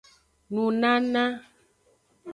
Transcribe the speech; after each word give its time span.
Nunana. 0.53 1.23